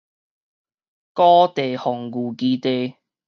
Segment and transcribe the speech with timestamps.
[0.03, 0.09] 高地防
[2.09, 2.95] 禦基地